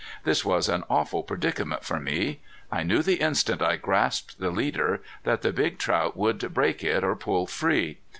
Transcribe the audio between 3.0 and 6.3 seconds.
the instant I grasped the leader that the big trout